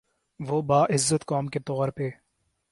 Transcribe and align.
وہ 0.39 0.61
باعزت 0.61 1.25
قوم 1.25 1.47
کے 1.47 1.59
طور 1.59 1.89
پہ 1.89 2.09